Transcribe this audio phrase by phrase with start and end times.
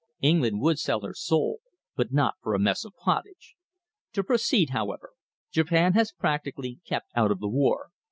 [0.23, 1.59] "England would sell her soul,
[1.95, 3.53] but not for a mess of pottage.
[4.13, 5.11] To proceed, however,
[5.51, 7.89] Japan has practically kept out of the war.